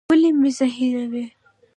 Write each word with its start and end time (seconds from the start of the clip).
ولي 0.09 0.29
مي 0.39 0.49
زهيروې؟ 0.57 1.23